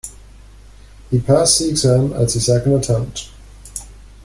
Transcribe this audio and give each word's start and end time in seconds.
He 1.11 1.19
passed 1.19 1.59
the 1.59 1.69
exam 1.69 2.13
on 2.13 2.21
the 2.23 2.27
second 2.29 2.73
attempt 2.73 3.29